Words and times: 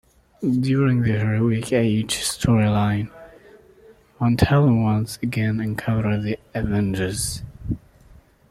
During 0.61 1.03
the 1.03 1.11
"Heroic 1.11 1.71
Age" 1.71 2.15
storyline, 2.21 3.11
Mentallo 4.19 4.81
once 4.83 5.19
again 5.21 5.59
encountered 5.59 6.23
the 6.23 6.39
Avengers. 6.55 7.43